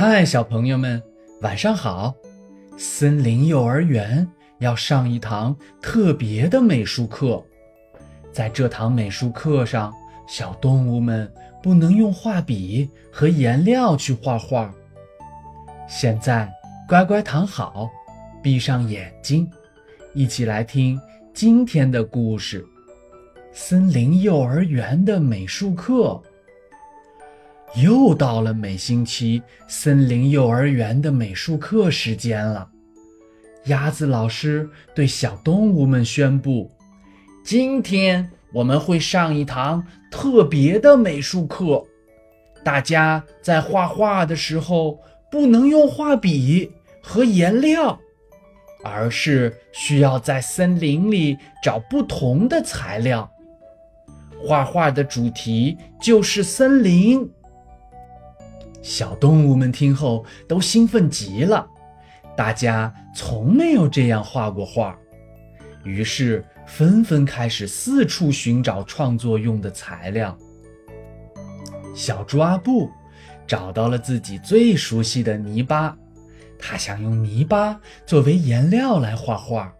[0.00, 1.02] 嗨，小朋友们，
[1.40, 2.14] 晚上好！
[2.76, 4.24] 森林幼儿园
[4.60, 7.44] 要上一堂特别的美术课，
[8.30, 9.92] 在这堂美术课上，
[10.28, 11.28] 小动物们
[11.60, 14.72] 不能用画笔和颜料去画画。
[15.88, 16.48] 现在，
[16.86, 17.90] 乖乖躺好，
[18.40, 19.50] 闭上眼睛，
[20.14, 20.96] 一起来听
[21.34, 22.64] 今天的故事——
[23.52, 26.22] 森林幼儿园的美术课。
[27.76, 32.68] 又到了每星期森林幼儿园的美术课时间了。
[33.66, 36.70] 鸭子老师对小动物们宣布
[37.44, 41.84] ：“今天我们会上一堂特别的美术课，
[42.64, 44.98] 大家在画画的时候
[45.30, 46.72] 不能用画笔
[47.02, 48.00] 和颜料，
[48.82, 53.30] 而是需要在森林里找不同的材料。
[54.42, 57.30] 画画的主题就是森林。”
[58.80, 61.68] 小动物们听后都兴奋极了，
[62.36, 64.96] 大家从没有这样画过画，
[65.84, 70.36] 于是纷纷开始四处寻找创作用的材料。
[71.94, 72.88] 小猪阿布
[73.46, 75.96] 找到了自己最熟悉的泥巴，
[76.58, 79.72] 他想用泥巴作为颜料来画画。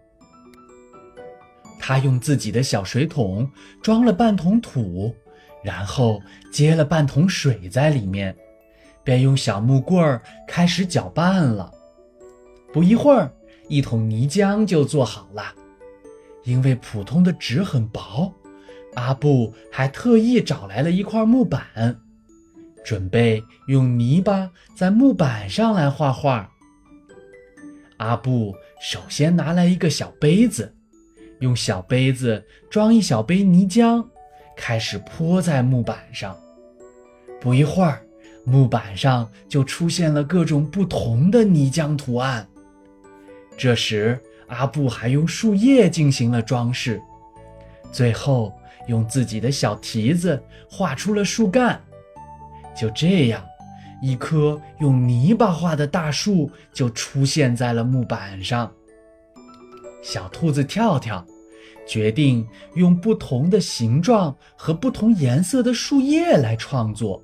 [1.79, 3.49] 他用自己的小水桶
[3.81, 5.15] 装了半桶土，
[5.63, 8.35] 然后接了半桶水在里面。
[9.09, 11.73] 便用小木棍儿开始搅拌了。
[12.71, 13.33] 不一会儿，
[13.67, 15.51] 一桶泥浆就做好了。
[16.43, 18.31] 因为普通的纸很薄，
[18.93, 21.99] 阿布还特意找来了一块木板，
[22.85, 26.47] 准备用泥巴在木板上来画画。
[27.97, 30.71] 阿布首先拿来一个小杯子，
[31.39, 34.05] 用小杯子装一小杯泥浆，
[34.55, 36.37] 开始泼在木板上。
[37.41, 38.03] 不一会儿，
[38.49, 42.47] 木板上就出现了各种不同的泥浆图案。
[43.55, 47.01] 这时，阿布还用树叶进行了装饰，
[47.91, 48.53] 最后
[48.87, 51.79] 用自己的小蹄子画出了树干。
[52.75, 53.43] 就这样，
[54.01, 58.71] 一棵用泥巴画的大树就出现在了木板上。
[60.01, 61.25] 小兔子跳跳
[61.85, 67.21] 决定用不同的形状和不同颜色的树叶来创作。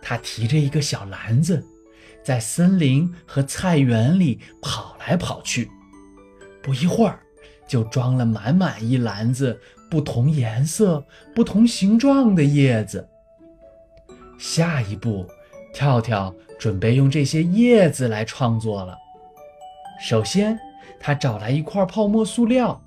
[0.00, 1.64] 他提着一个小篮子，
[2.22, 5.70] 在森林和菜园里跑来跑去，
[6.62, 7.20] 不一会儿，
[7.66, 9.58] 就装了满满一篮子
[9.90, 11.04] 不同颜色、
[11.34, 13.08] 不同形状的叶子。
[14.38, 15.26] 下一步，
[15.72, 18.96] 跳跳准备用这些叶子来创作了。
[20.00, 20.58] 首先，
[21.00, 22.80] 他找来一块泡沫塑料、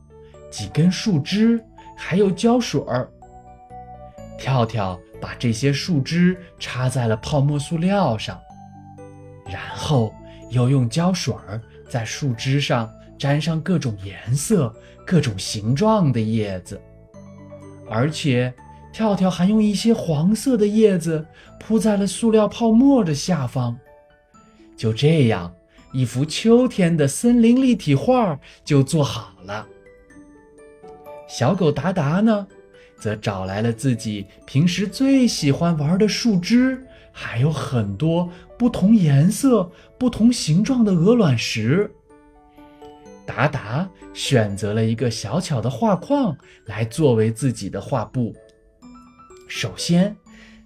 [0.49, 1.61] 几根树枝，
[1.97, 3.11] 还有胶水儿。
[4.41, 4.99] 跳跳。
[5.21, 8.41] 把这些树枝插在了泡沫塑料上，
[9.45, 10.11] 然后
[10.49, 14.75] 又用胶水儿在树枝上粘上各种颜色、
[15.05, 16.81] 各种形状的叶子，
[17.87, 18.51] 而且
[18.91, 21.23] 跳跳还用一些黄色的叶子
[21.59, 23.77] 铺在了塑料泡沫的下方。
[24.75, 25.53] 就这样，
[25.93, 29.67] 一幅秋天的森林立体画就做好了。
[31.27, 32.47] 小狗达达呢？
[33.01, 38.29] 则找来了自己平时最喜欢玩的树枝，还有很多
[38.59, 41.91] 不同颜色、不同形状的鹅卵石。
[43.25, 48.35] 达达选择了一个小巧的画框来作为自己的画布。
[49.47, 50.15] 首先，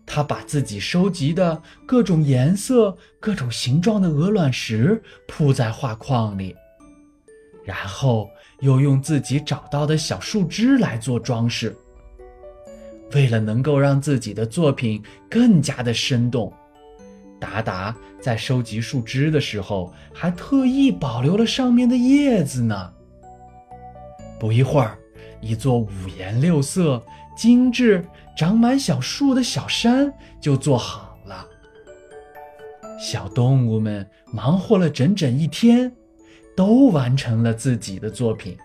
[0.05, 6.53] 他把自己收集的各种颜色、各种形状的鹅卵石铺在画框里，
[7.63, 8.29] 然后
[8.59, 11.73] 又用自己找到的小树枝来做装饰。
[13.15, 16.51] 为了能够让自己的作品更加的生动，
[17.39, 22.91] 达达在收集树枝的时候还特意保留了上面的叶子呢。
[24.37, 24.97] 不一会儿，
[25.39, 25.89] 一座五
[26.19, 27.01] 颜六色、
[27.37, 28.05] 精致、
[28.35, 31.47] 长满小树的小山就做好了。
[32.99, 35.89] 小动物们忙活了整整一天，
[36.53, 38.57] 都完成了自己的作品。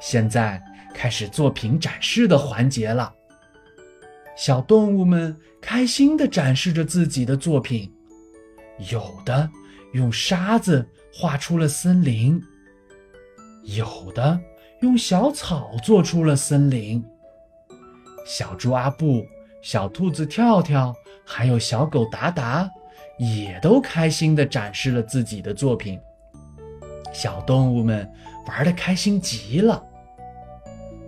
[0.00, 0.60] 现在
[0.92, 3.14] 开始作品展示的环节了。
[4.36, 7.92] 小动物们开心地展示着自己的作品，
[8.90, 9.48] 有的
[9.92, 12.42] 用沙子画出了森林，
[13.62, 14.38] 有的
[14.80, 17.02] 用小草做出了森林。
[18.26, 19.24] 小猪阿布、
[19.62, 20.94] 小兔子跳跳，
[21.24, 22.68] 还有小狗达达，
[23.18, 26.00] 也都开心地展示了自己的作品。
[27.12, 28.10] 小动物们
[28.48, 29.80] 玩得开心极了，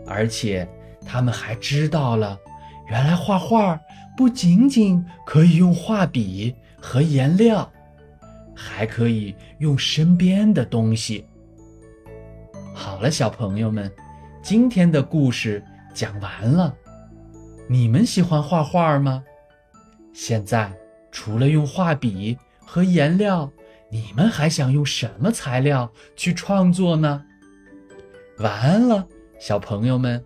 [0.07, 0.69] 而且
[1.05, 2.39] 他们还知道了。
[2.89, 3.81] 原来画画
[4.17, 7.71] 不仅仅可以用画笔和颜料，
[8.55, 11.27] 还可以用身边的东西。
[12.73, 13.91] 好了，小朋友们，
[14.43, 15.63] 今天的故事
[15.93, 16.75] 讲完了。
[17.69, 19.25] 你们喜欢画画吗？
[20.13, 20.73] 现在
[21.11, 23.51] 除了用画笔和颜料，
[23.91, 27.25] 你们还想用什么材料去创作呢？
[28.39, 29.07] 晚安了，
[29.41, 30.25] 小朋友们。